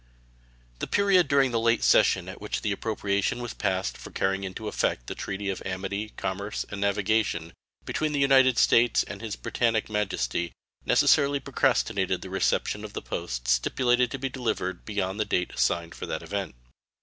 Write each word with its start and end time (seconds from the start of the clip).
The 0.79 0.87
period 0.87 1.27
during 1.27 1.51
the 1.51 1.59
late 1.59 1.83
session 1.83 2.27
at 2.27 2.41
which 2.41 2.63
the 2.63 2.71
appropriation 2.71 3.39
was 3.39 3.53
passed 3.53 3.95
for 3.99 4.09
carrying 4.09 4.43
into 4.43 4.67
effect 4.67 5.05
the 5.05 5.13
treaty 5.13 5.47
of 5.49 5.61
amity, 5.63 6.11
commerce, 6.17 6.65
and 6.71 6.81
navigation 6.81 7.53
between 7.85 8.11
the 8.11 8.19
United 8.19 8.57
States 8.57 9.03
and 9.03 9.21
His 9.21 9.35
Brittanic 9.35 9.91
Majesty 9.91 10.53
necessarily 10.87 11.39
procrastinated 11.39 12.23
the 12.23 12.31
reception 12.31 12.83
of 12.83 12.93
the 12.93 13.01
posts 13.03 13.51
stipulated 13.51 14.09
to 14.09 14.17
be 14.17 14.27
delivered 14.27 14.85
beyond 14.85 15.19
the 15.19 15.23
date 15.25 15.53
assigned 15.53 15.93
for 15.93 16.07
that 16.07 16.23
event. 16.23 16.55